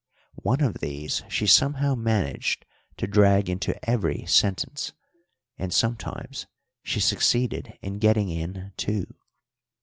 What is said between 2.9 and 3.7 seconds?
to drag